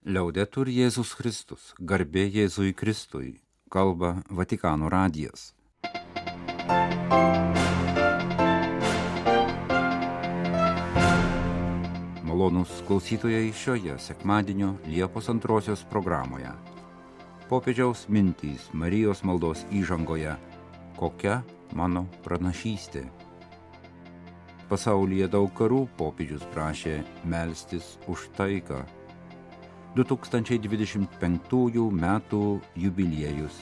[0.00, 3.34] Liaudetur Jėzus Kristus, garbė Jėzui Kristui,
[3.68, 5.50] kalba Vatikano radijas.
[12.24, 16.54] Malonus klausytojai šioje sekmadienio Liepos antrosios programoje.
[17.50, 20.32] Popiežiaus mintys Marijos maldos įžangoje.
[20.96, 21.42] Kokia
[21.76, 23.04] mano pranašystė?
[24.72, 28.80] Pasaulyje daug karų popiežius prašė melstis už taiką
[29.90, 33.56] 2025 metų jubiliejus.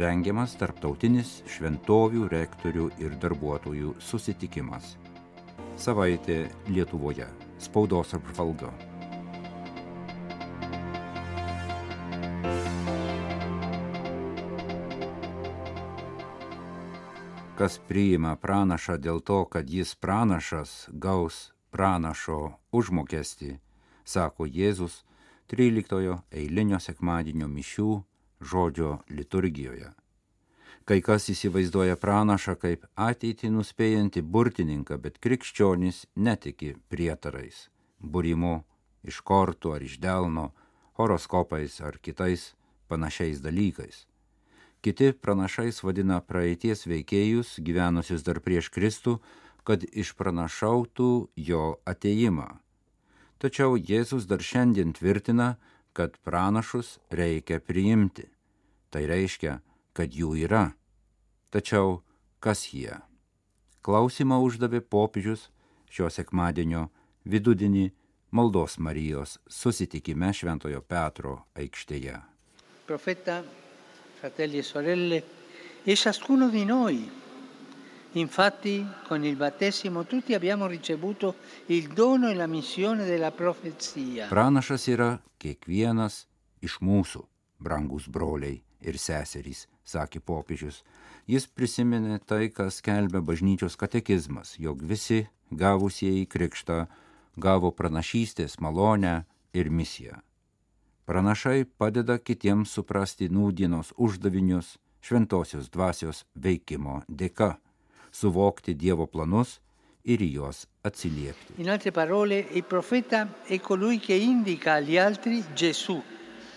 [0.00, 4.94] Rengiamas tarptautinis šventovių rektorių ir darbuotojų susitikimas.
[5.76, 7.28] Savaitė Lietuvoje.
[7.60, 8.70] Spaudos apžvalga.
[17.60, 23.58] Kas priima pranašą dėl to, kad jis pranašas gaus pranašo užmokestį,
[24.04, 25.02] sako Jėzus
[25.52, 27.90] 13 eilinio sekmadienio mišių
[28.40, 29.92] žodžio liturgijoje.
[30.86, 38.60] Kai kas įsivaizduoja pranašą kaip ateitį nuspėjantį burtininką, bet krikščionys netiki prietarais, būrimu
[39.02, 40.52] iš kortų ar iš delno,
[40.98, 42.52] horoskopais ar kitais
[42.88, 44.04] panašiais dalykais.
[44.82, 49.18] Kiti pranašais vadina praeities veikėjus, gyvenusius dar prieš Kristų,
[49.66, 51.10] kad išpranašautų
[51.48, 52.52] jo ateimą.
[53.38, 55.56] Tačiau Jėzus dar šiandien tvirtina,
[55.92, 58.28] kad pranašus reikia priimti.
[58.92, 59.58] Tai reiškia,
[59.96, 60.70] kad jų yra.
[61.52, 62.00] Tačiau
[62.40, 62.96] kas jie?
[63.84, 65.48] Klausimą uždavė popiežius
[65.92, 66.88] šio sekmadienio
[67.24, 67.90] vidudienį
[68.36, 72.16] maldos Marijos susitikime Šventojo Petro aikštėje.
[72.86, 73.42] Profeta,
[74.20, 75.22] fratelli e sorelle,
[75.84, 77.25] e ciascuno di noi.
[78.16, 81.34] Infatti, con il battesimo tutti abbiamo ricevuto
[81.66, 84.28] il dono e la missione della profezia.
[84.32, 86.22] Pranašas yra kiekvienas
[86.64, 87.20] iš mūsų,
[87.60, 90.80] brangus broliai ir seserys, sakė popiežius.
[91.28, 96.86] Jis prisiminė tai, kas skelbia bažnyčios katekizmas, jog visi gavusieji krikštą
[97.36, 100.22] gavo pranašystės malonę ir misiją.
[101.04, 107.58] Pranašai padeda kitiems suprasti nūdienos uždavinius šventosios dvasios veikimo dėka,
[108.18, 109.58] suvokti Dievo planus
[110.06, 111.56] ir į juos atsiliepti.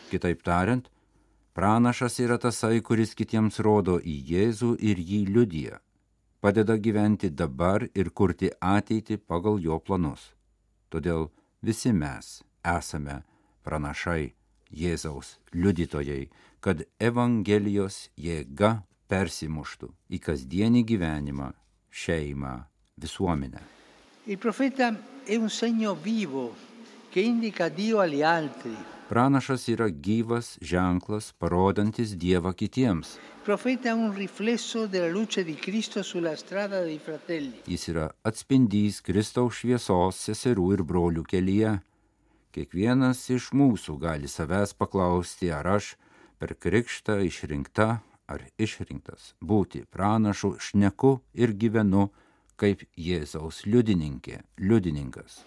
[0.10, 0.88] Kitaip tariant,
[1.54, 5.80] pranašas yra tasai, kuris kitiems rodo į Jėzų ir jį liudyja,
[6.42, 10.32] padeda gyventi dabar ir kurti ateitį pagal jo planus.
[10.90, 11.30] Todėl
[11.62, 13.22] visi mes esame
[13.66, 14.34] pranašai
[14.70, 16.30] Jėzaus liudytojai,
[16.62, 21.50] kad Evangelijos jėga persimuštų į kasdienį gyvenimą,
[21.90, 22.54] šeimą,
[23.02, 23.62] visuomenę.
[29.10, 33.16] Pranašas yra gyvas ženklas, parodantis Dievą kitiems.
[37.66, 41.80] Jis yra atspindys Kristaus šviesos seserų ir brolių kelyje.
[42.54, 45.96] Kiekvienas iš mūsų gali savęs paklausti, ar aš
[46.38, 47.90] per krikštą išrinkta
[48.30, 52.10] ar išrinktas būti pranašu šneku ir gyvenu
[52.60, 55.42] kaip Jėzaus liudininkė, liudininkas.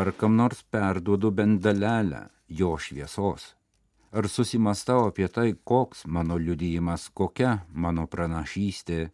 [0.00, 3.54] Ar kam nors perduodu bent dalelę jo šviesos?
[4.10, 9.10] Ar susimastau apie tai, koks mano liudijimas, kokia mano pranašystė?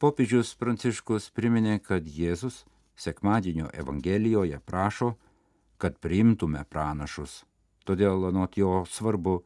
[0.00, 2.62] Popiežius Pranciškus priminė, kad Jėzus
[2.96, 5.14] sekmadienio Evangelijoje prašo,
[5.76, 7.42] kad priimtume pranašus.
[7.90, 9.40] Todėl anot jo svarbu,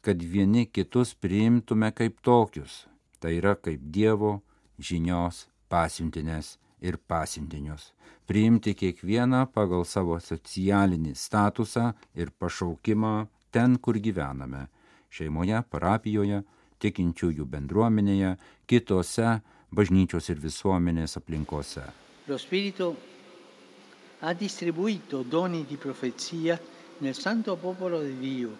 [0.00, 2.86] kad vieni kitus priimtume kaip tokius,
[3.20, 4.38] tai yra kaip Dievo
[4.80, 7.90] žinios pasiuntinės ir pasiuntinius,
[8.24, 13.12] priimti kiekvieną pagal savo socialinį statusą ir pašaukimą
[13.52, 14.68] ten, kur gyvename-
[15.14, 16.42] šeimoje, parapijoje,
[16.80, 18.36] tikinčiųjų bendruomenėje,
[18.66, 21.84] kitose bažnyčios ir visuomenės aplinkose.
[22.28, 22.96] Lo Spirito
[24.22, 26.58] ha distribuito doni di profezia
[27.00, 28.56] nel santo popolo di Dio.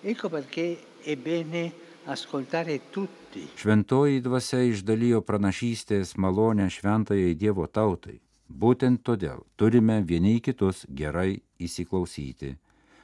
[0.00, 1.72] Ecco perché è bene
[2.04, 3.48] ascoltare tutti.
[3.54, 8.18] Šventoji dvasia išdalijo pranašystės malonę šventajai Dievo tautai.
[8.48, 12.54] Būtent todėl turime vieni kitus gerai įsiklausyti.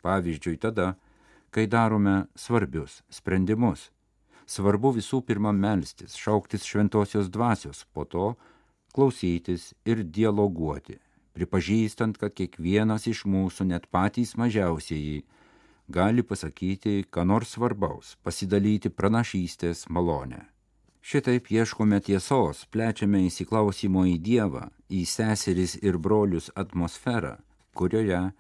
[0.05, 0.95] Pavyzdžiui, tada,
[1.51, 3.91] kai darome svarbius sprendimus.
[4.47, 8.35] Svarbu visų pirma melstis, šauktis šventosios dvasios, po to
[8.95, 10.99] klausytis ir dialoguoti,
[11.35, 15.25] pripažįstant, kad kiekvienas iš mūsų, net patys mažiausieji,
[15.89, 20.45] gali pasakyti, ką nors svarbaus, pasidalyti pranašystės malonę.
[21.05, 27.37] Šitaip ieškome tiesos, plečiame įsiklausimo į Dievą, į seseris ir brolius atmosferą,
[27.77, 28.31] kurioje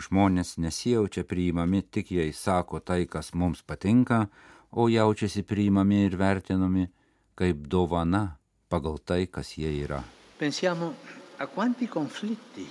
[0.00, 4.28] žmonės nesijaučia priimami tik jei sako tai, kas mums patinka,
[4.72, 6.88] o jaučiasi priimami ir vertinami
[7.36, 10.00] kaip dovana pagal tai, kas jie yra.
[10.38, 10.94] Pensiamo
[11.36, 12.68] a quanti conflitti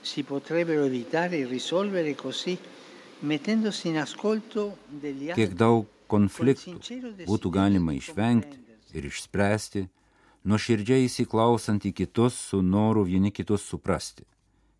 [0.00, 2.58] si potrebbero evitare e risolvere così,
[3.20, 5.44] mettendosi in ascolto degli altri.
[5.44, 6.78] Kiek daug konfliktų
[7.26, 8.62] būtų galima išvengti
[8.96, 9.82] ir išspręsti,
[10.46, 14.24] nuoširdžiai įsiklausant į kitus su noru vieni kitus suprasti.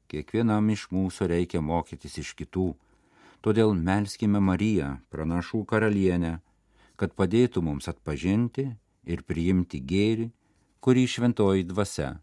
[0.07, 2.71] Kiekvienam iš mūsų reikia mokytis iš kitų,
[3.43, 6.39] todėl melskime Mariją, pranašų karalienę,
[6.97, 8.71] kad padėtų mums atpažinti
[9.05, 10.31] ir priimti gėrį,
[10.81, 12.15] kurį šventoji dvasia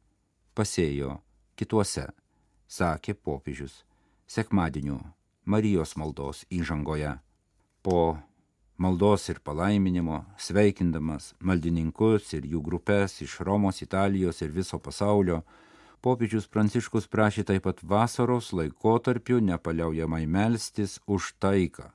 [0.56, 1.18] pasėjo
[1.60, 2.08] kituose,
[2.68, 3.84] sakė popiežius
[4.28, 5.00] sekmadienio
[5.46, 7.18] Marijos maldos įžangoje.
[7.84, 8.18] Po
[8.78, 15.42] maldos ir palaiminimo, sveikindamas maldininkus ir jų grupės iš Romos, Italijos ir viso pasaulio,
[16.04, 21.92] popiežius Pranciškus prašė taip pat vasaros laikotarpiu nepaliaujamai melstis už taiką,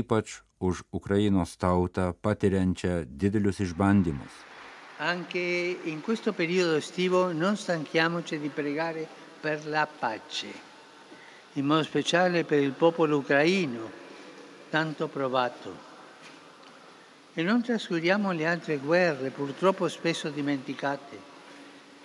[0.00, 4.55] ypač už Ukrainos tautą patiriančią didelius išbandymus.
[4.98, 9.06] Anche in questo periodo estivo non stanchiamoci di pregare
[9.38, 10.46] per la pace,
[11.52, 13.90] in modo speciale per il popolo ucraino,
[14.70, 15.84] tanto provato.
[17.34, 21.34] E non trascuriamo le altre guerre, purtroppo spesso dimenticate.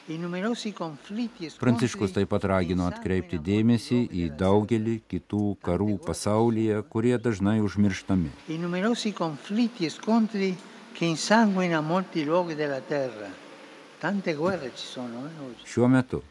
[0.08, 6.82] I numerosi conflitti e Pranciškus taip pat ragino atkreipti dėmesį į daugelį kitų karų pasaulyje,
[6.92, 8.34] kurie dažnai užmirštami.
[10.94, 13.30] Che insanguina molti luoghi della terra.
[14.00, 15.66] Tante guerre ci sono eh, oggi.
[15.66, 16.22] Šiuo metu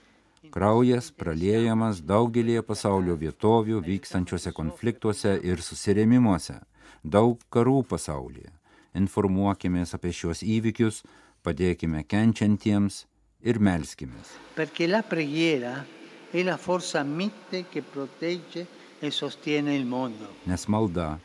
[0.49, 6.57] kraujas praliejamas daugelėje pasaulio vietovių vykstančiuose konfliktuose ir susirėmimuose,
[7.05, 8.51] daug karų pasaulyje.
[8.99, 11.05] Informuokimės apie šios įvykius,
[11.47, 13.05] padėkime kenčiantiems
[13.47, 14.35] ir melskimės.
[14.57, 15.85] Perché la preghiera
[16.33, 18.67] è la forza mite che protegge
[19.01, 20.35] e sostiene il mondo.
[20.47, 21.19] Nes malda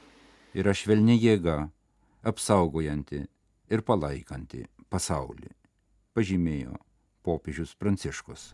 [0.54, 1.66] yra švelni jėga,
[2.26, 3.22] apsaugojanti
[3.72, 5.52] ir palaikanti pasaulį,
[6.18, 6.76] pažymėjo
[7.26, 8.54] popiežius Pranciškus.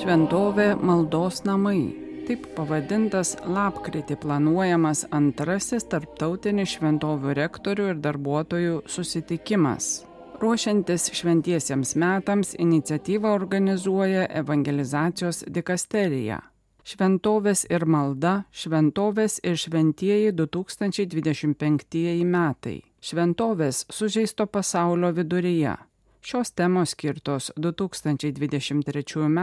[0.00, 1.90] Šventovė maldos namai.
[2.26, 10.09] Taip pavadintas lapkritį planuojamas antrasis tarptautinis šventovių rektorių ir darbuotojų susitikimas.
[10.40, 16.38] Ruošiantis šventiesiems metams iniciatyvą organizuoja evangelizacijos dikasterija.
[16.80, 22.78] Šventovės ir malda, šventovės ir šventieji 2025 metai.
[23.04, 25.76] Šventovės sužeisto pasaulio viduryje.
[26.24, 29.38] Šios temos skirtos 2023 m.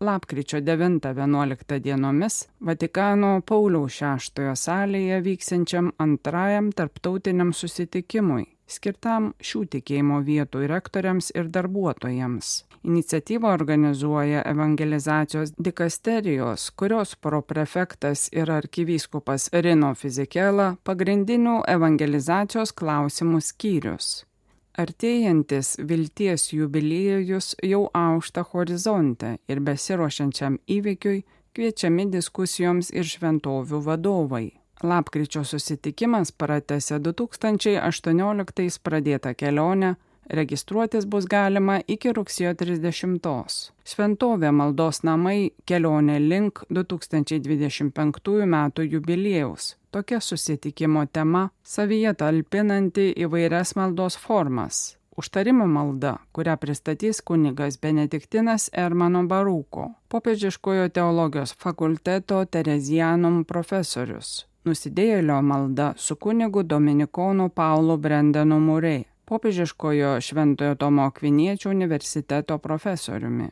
[0.00, 10.66] lapkričio 9-11 dienomis Vatikano Pauliaus VI salėje vyksiančiam antrajam tarptautiniam susitikimui, skirtam šių tikėjimo vietų
[10.70, 12.52] rektoriams ir darbuotojams.
[12.82, 24.08] Iniciatyvą organizuoja evangelizacijos dikasterijos, kurios proprefektas ir arkivyskupas Rino Fizikela pagrindinių evangelizacijos klausimų skyrius.
[24.72, 31.22] Artėjantis vilties jubiliejus jau aušta horizonte ir besiruošiančiam įvykiui
[31.52, 34.46] kviečiami diskusijoms ir šventovių vadovai.
[34.82, 39.94] Lapkričio susitikimas pratęsė 2018 pradėtą kelionę,
[40.38, 43.28] registruotis bus galima iki rugsėjo 30.
[43.84, 48.58] Šventovė maldos namai kelionė link 2025 m.
[48.96, 54.96] jubiliejaus tokia susitikimo tema savyje talpinanti įvairias maldos formas.
[55.16, 64.46] Užtarimo malda, kurią pristatys kunigas Benediktinas Ermano Barūko, popiežiškojo teologijos fakulteto Terezijanum profesorius.
[64.68, 73.50] Nusidėjėlio malda su kunigu Dominikonu Paulo Brendanu Murei, popiežiškojo Šventojo Tomo Akviniečio universiteto profesoriumi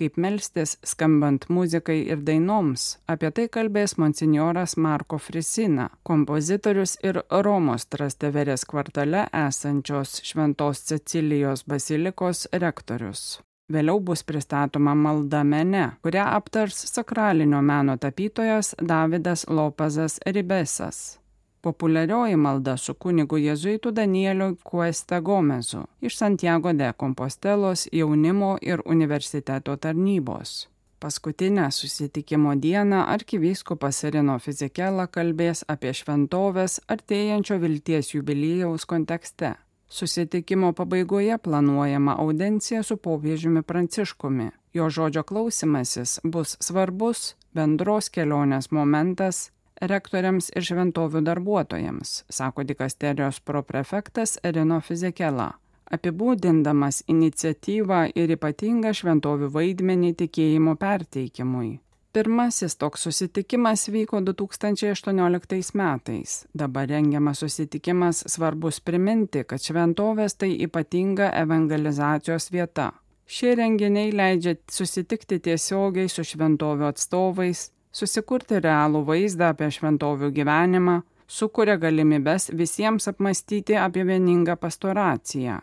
[0.00, 2.86] kaip melstis skambant muzikai ir dainoms.
[3.12, 12.46] Apie tai kalbės monsinjoras Marko Frisina, kompozitorius ir Romos Trasteverės kvartale esančios Šventos Cecilijos basilikos
[12.64, 13.28] rektorius.
[13.70, 21.20] Vėliau bus pristatoma malda mene, kurią aptars sakralinio meno tapytojas Davidas Lopazas Ribesas.
[21.62, 29.76] Populiarioji malda su kunigu jėzuitu Danieliu Cuesta Gomezu iš Santiago de Compostelos jaunimo ir universiteto
[29.76, 30.66] tarnybos.
[31.00, 39.54] Paskutinę susitikimo dieną arkivyskupas Rino Fizikela kalbės apie šventovės artėjančio vilties jubiliejaus kontekste.
[39.90, 44.50] Susitikimo pabaigoje planuojama audencija su popiežiumi Pranciškumi.
[44.72, 54.38] Jo žodžio klausimasis bus svarbus bendros kelionės momentas rektoriams ir šventovių darbuotojams, sako dikasterijos proprefektas
[54.44, 55.50] Erino Fizikela
[55.90, 61.70] apibūdindamas iniciatyvą ir ypatingą šventovių vaidmenį tikėjimo perteikimui.
[62.12, 66.46] Pirmasis toks susitikimas vyko 2018 metais.
[66.58, 72.88] Dabar rengiamas susitikimas svarbus priminti, kad šventovės tai ypatinga evangelizacijos vieta.
[73.30, 81.00] Šie renginiai leidžia susitikti tiesiogiai su šventovių atstovais, susikurti realų vaizdą apie šventovių gyvenimą,
[81.30, 85.60] sukuria galimybes visiems apmastyti apie vieningą pastoraciją.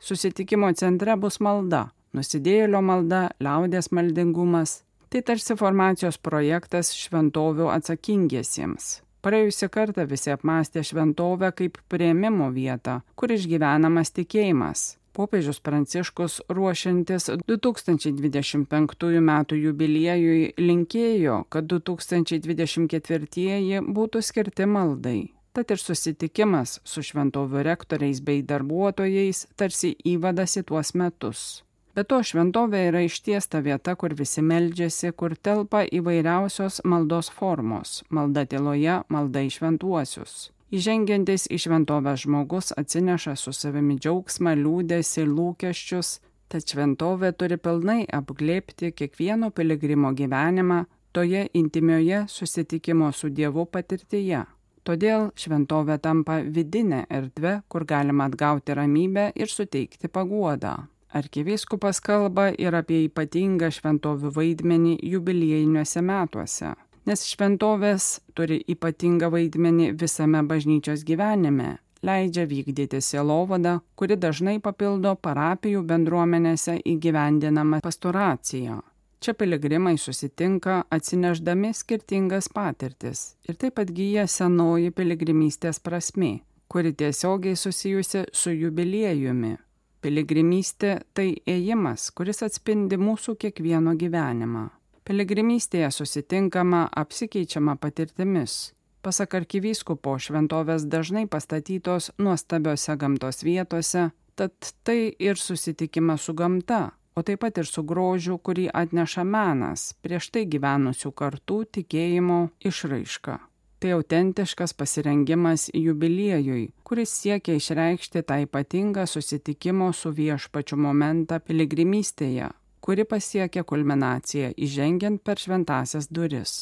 [0.00, 9.02] Susitikimo centre bus malda, nusidėjėlio malda, liaudės maldingumas, Tai tarsi formacijos projektas šventovių atsakingiesiems.
[9.26, 15.02] Praėjusią kartą visi apmastė šventovę kaip prieimimo vietą, kur išgyvenamas tikėjimas.
[15.10, 19.32] Popiežius Pranciškus ruošiantis 2025 m.
[19.64, 25.34] jubiliejui linkėjo, kad 2024 būtų skirti maldai.
[25.50, 31.66] Tad ir susitikimas su šventovių rektoriais bei darbuotojais tarsi įvadas į tuos metus.
[31.94, 38.46] Be to šventovė yra ištiesta vieta, kur visi meldžiasi, kur telpa įvairiausios maldos formos- malda
[38.46, 40.50] tyloje, malda į šventuosius.
[40.70, 48.92] Įžengiantis į šventovę žmogus atsineša su savimi džiaugsmą, liūdėsi, lūkesčius, tad šventovė turi pilnai apglėpti
[48.94, 54.44] kiekvieno piligrimo gyvenimą toje intimioje susitikimo su Dievu patirtyje.
[54.86, 60.86] Todėl šventovė tampa vidinė erdvė, kur galima atgauti ramybę ir suteikti paguodą.
[61.12, 66.68] Arkivyskupas kalba ir apie ypatingą šventovių vaidmenį jubiliejiniuose metuose,
[67.10, 68.04] nes šventovės
[68.38, 77.80] turi ypatingą vaidmenį visame bažnyčios gyvenime, leidžia vykdyti sielovadą, kuri dažnai papildo parapijų bendruomenėse įgyvendinamą
[77.82, 78.76] pastoraciją.
[79.20, 86.30] Čia piligrimai susitinka atsineždami skirtingas patirtis ir taip atgyja senoji piligrimystės prasme,
[86.70, 89.56] kuri tiesiogiai susijusi su jubiliejumi
[90.00, 94.70] Piligrimystė tai ėjimas, kuris atspindi mūsų kiekvieno gyvenimą.
[95.04, 98.72] Piligrimystėje susitinkama, apsikeičiama patirtimis.
[99.04, 104.06] Pasak arkivyskupo šventovės dažnai pastatytos nuostabiose gamtos vietose,
[104.40, 106.80] tad tai ir susitikimas su gamta,
[107.12, 112.42] o taip pat ir su grožiu, kurį atneša menas prieš tai gyvenusių kartų tikėjimo
[112.72, 113.36] išraiška.
[113.80, 122.50] Tai autentiškas pasirengimas jubiliejui, kuris siekia išreikšti tą ypatingą susitikimo su viešpačiu momentą piligrimystėje,
[122.90, 126.54] kuri pasiekia kulminaciją įžengiant per šventasias duris.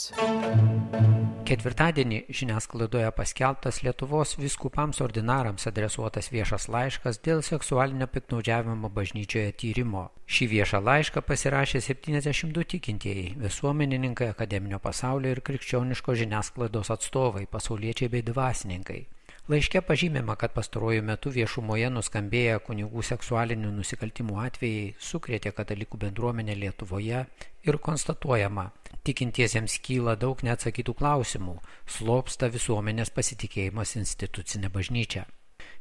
[1.48, 10.10] Ketvirtadienį žiniasklaidoje paskelbtas Lietuvos viskupams ordinarams adresuotas viešas laiškas dėl seksualinio piknaudžiavimo bažnyčioje tyrimo.
[10.28, 18.26] Šį viešą laišką pasirašė 72 tikintieji, visuomenininkai akademinio pasaulio ir krikščioniško žiniasklaidos atstovai, pasauliečiai bei
[18.34, 19.06] dvasininkai.
[19.48, 27.22] Laiške pažymima, kad pastaruoju metu viešumoje nuskambėję kunigų seksualinių nusikaltimų atvejai sukrėtė katalikų bendruomenę Lietuvoje
[27.70, 28.66] ir konstatuojama,
[29.08, 31.56] tikintiesiems kyla daug neatsakytų klausimų,
[31.96, 35.24] slopsta visuomenės pasitikėjimas institucinė bažnyčia.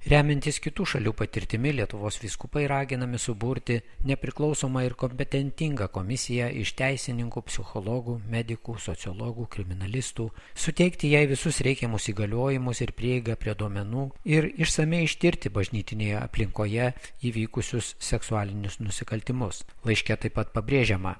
[0.05, 8.19] Remiantis kitų šalių patirtimi, Lietuvos viskupai raginami suburti nepriklausomą ir kompetentingą komisiją iš teisininkų, psichologų,
[8.29, 15.51] medikų, sociologų, kriminalistų, suteikti jai visus reikiamus įgaliojimus ir prieigą prie duomenų ir išsamei ištirti
[15.57, 16.93] bažnytinėje aplinkoje
[17.27, 19.65] įvykusius seksualinius nusikaltimus.
[19.83, 21.17] Laiške taip pat pabrėžiama,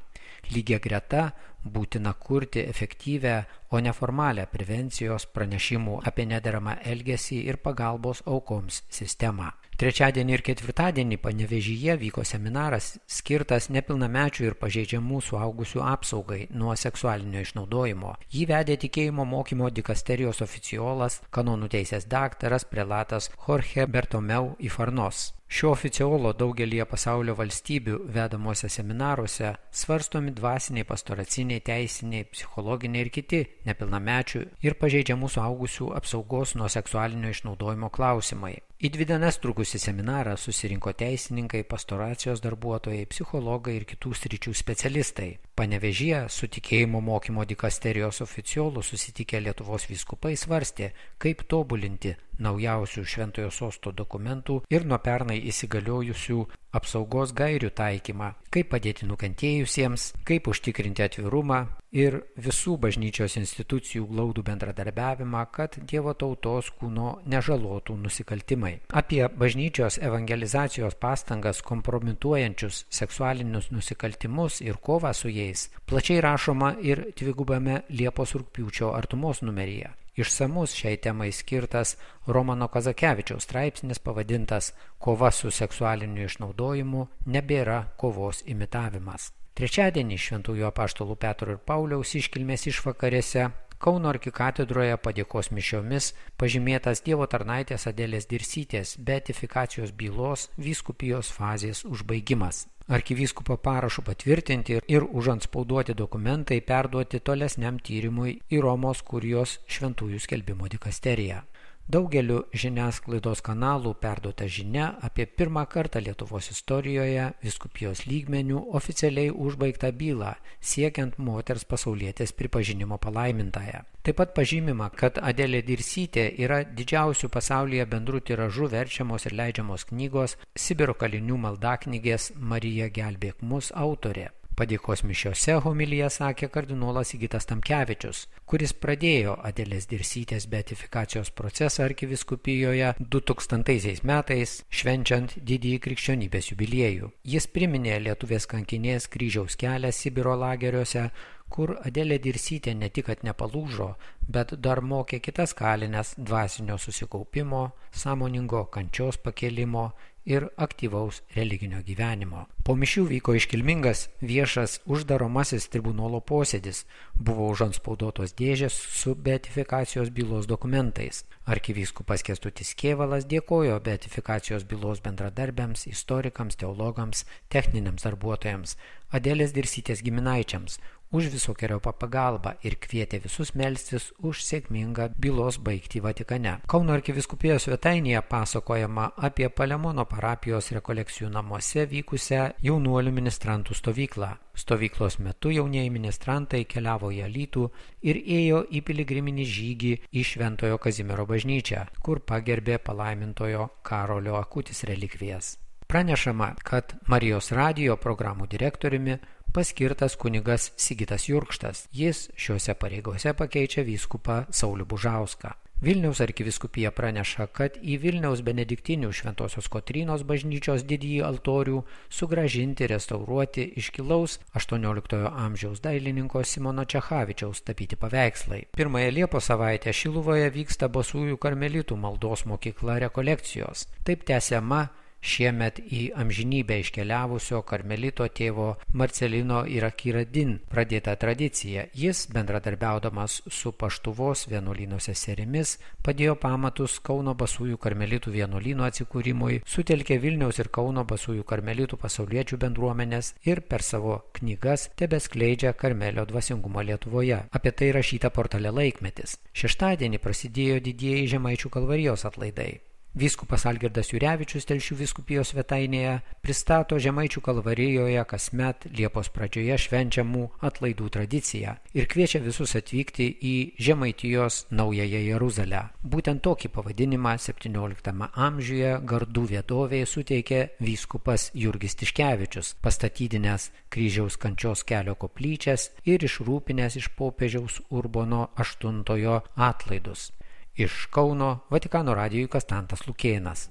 [0.54, 1.30] lygia greta
[1.68, 3.38] būtina kurti efektyvę,
[3.72, 9.52] o neformalią prevencijos pranešimų apie nederamą elgesį ir pagalbos aukoms sistemą.
[9.78, 18.16] Trečiadienį ir ketvirtadienį panevežyje vyko seminaras skirtas nepilnamečių ir pažeidžiamų suaugusių apsaugai nuo seksualinio išnaudojimo.
[18.34, 25.37] Jį vedė tikėjimo mokymo dikasterijos oficiolas, kanonų teisės daktaras, prelatas Jorge Bertomeu Ifarnos.
[25.48, 33.40] Šio oficiolo daugelie pasaulio valstybių vedamuose seminaruose svarstomi dvasiniai, pastoraciniai, teisiniai, psichologiniai ir kiti
[33.70, 38.58] nepilnamečių ir pažeidžiamų suaugusių apsaugos nuo seksualinio išnaudojimo klausimai.
[38.78, 45.38] Į dvi dienas trukusi seminarą susirinko teisininkai, pastoracijos darbuotojai, psichologai ir kitų sričių specialistai.
[45.58, 52.12] Panevežyje su tikėjimo mokymo dikasterijos oficiolų susitikę Lietuvos vyskupai svarstė, kaip tobulinti
[52.46, 56.38] naujausių šventojo sosto dokumentų ir nuo pernai įsigaliojusių
[56.78, 65.44] apsaugos gairių taikymą, kaip padėti nukentėjusiems, kaip užtikrinti atvirumą, ir visų bažnyčios institucijų glaudų bendradarbiavimą,
[65.52, 68.74] kad Dievo tautos kūno nežalotų nusikaltimai.
[68.90, 77.82] Apie bažnyčios evangelizacijos pastangas kompromituojančius seksualinius nusikaltimus ir kovą su jais plačiai rašoma ir dvigubame
[77.90, 79.94] Liepos rūpiučio artumos numeryje.
[80.18, 81.94] Išsamus šiai temai skirtas
[82.26, 89.37] Romano Kazakevičiaus straipsnis pavadintas Kova su seksualiniu išnaudojimu nebėra kovos imitavimas.
[89.58, 93.48] Trečiadienį Šventųjų apaštalų Petro ir Pauliaus iškilmės išvakarėse
[93.78, 96.08] Kauno arkikatedroje padėkos mišiomis
[96.42, 102.64] pažymėtas Dievo tarnaitės Adėlės Dirsytės beatifikacijos bylos vyskupijos fazės užbaigimas.
[102.88, 111.44] Arkivyskupo parašų patvirtinti ir užantspauduoti dokumentai perduoti tolesniam tyrimui į Romos kurijos šventųjų skelbimo dikasteriją.
[111.88, 120.34] Daugeliu žiniasklaidos kanalų perduota žinia apie pirmą kartą Lietuvos istorijoje viskupijos lygmenių oficialiai užbaigtą bylą
[120.60, 123.86] siekiant moters pasaulietės pripažinimo palaimintąją.
[124.04, 130.36] Taip pat pažymima, kad Adelė Dirsytė yra didžiausių pasaulyje bendrų tiražų verčiamos ir leidžiamos knygos
[130.60, 134.34] Sibiro kalinių maldaknygės Marija gelbėk mus autorė.
[134.58, 144.02] Padėkos mišiose homilyje sakė kardinolas Įgytas Tamkevičius, kuris pradėjo Adelės Dirsytės beatifikacijos procesą arkiviskupijoje 2000
[144.10, 147.12] metais, švenčiant didįjį krikščionybės jubiliejų.
[147.36, 151.06] Jis priminė lietuvės kankinės kryžiaus kelią Sibiro lageriuose,
[151.54, 153.92] kur Adelė Dirsytė ne tik, kad nepalūžo,
[154.26, 159.92] bet dar mokė kitas kalinės dvasinio susikaupimo, sąmoningo kančios pakelimo
[160.28, 162.44] ir aktyvaus religinio gyvenimo.
[162.68, 166.84] Po mišių vyko iškilmingas viešas uždaromasis tribunolo posėdis,
[167.16, 171.24] buvo užanspaudotos dėžės su beatifikacijos bylos dokumentais.
[171.48, 178.76] Arkivyskupas Kestutis Kievalas dėkojo beatifikacijos bylos bendradarbiams, istorikams, teologams, techniniams darbuotojams,
[179.08, 186.54] Adėlės dirsytės giminaičiams už visokiojopą pagalbą ir kvietė visus melstis už sėkmingą bylos baigtį Vatikane.
[186.68, 194.34] Kauno arkiviskupijos svetainėje pasakojama apie Palemono parapijos rekolekcijų namuose vykusią jaunuolių ministrantų stovyklą.
[194.58, 197.68] Stovyklos metu jaunieji ministrantai keliavo į Alytų
[198.10, 205.58] ir ėjo į piligriminį žygį į Šventojo Kazimiero bažnyčią, kur pagerbė palaimintojo Karolio Akutis relikvijas.
[205.88, 209.14] Pranešama, kad Marijos radio programų direktoriumi
[209.54, 211.88] paskirtas kunigas Sigitas Jurkštas.
[211.94, 215.56] Jis šiuose pareigose pakeičia vyskupą Saulių Bužauską.
[215.82, 224.40] Vilniaus arkiviskupija praneša, kad į Vilniaus benediktinių Šventojios Kotrynos bažnyčios didįjį altorių sugražinti, restauruoti iškilaus
[224.58, 228.64] XVIII amžiaus dailininko Simono Čechavičiaus tapyti paveikslai.
[228.74, 233.86] Pirmąją Liepos savaitę Šiluvoje vyksta Basųjų karmelitų maldos mokykla rekolekcijos.
[234.02, 234.88] Taip tęsiama
[235.22, 241.88] šiemet į amžinybę iškeliavusio karmelito tėvo Marcelino Irakiradin pradėta tradicija.
[241.94, 250.62] Jis, bendradarbiaudamas su paštuvos vienuolino seserimis, padėjo pamatus Kauno basųjų karmelitų vienuolino atsikūrimui, sutelkė Vilniaus
[250.62, 257.44] ir Kauno basųjų karmelitų pasauliečių bendruomenės ir per savo knygas tebeskleidžia karmelio dvasingumo Lietuvoje.
[257.52, 259.38] Apie tai rašyta portale laikmetis.
[259.58, 262.87] Šeštadienį prasidėjo didieji žemaičių kalvarijos atlaidai.
[263.18, 271.74] Vyskupas Algirdas Jurevičius Telšių viskupijos svetainėje pristato Žemaičių kalvarijoje kasmet Liepos pradžioje švenčiamų atlaidų tradiciją
[271.98, 273.56] ir kviečia visus atvykti į
[273.88, 275.82] Žemaitijos Naująją Jeruzalę.
[276.06, 285.18] Būtent tokį pavadinimą XVII amžiuje gardų vietovėje suteikė vyskupas Jurgis Tiškevičius, pastatydinęs kryžiaus kančios kelio
[285.18, 290.30] koplyčias ir išrūpinęs iš popiežiaus Urbono VIII atlaidus.
[290.78, 293.64] Iš Kauno Vatikano radijui Kastantas Lukėnas.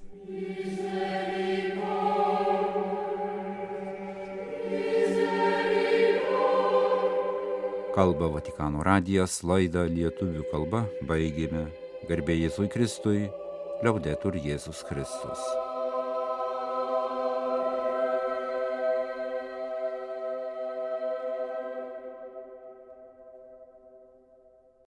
[7.95, 11.69] Kalba Vatikano radijas, laidą lietuvių kalba baigėme.
[12.11, 13.31] Garbė Jėzui Kristui,
[13.87, 15.47] liaudetur Jėzus Kristus.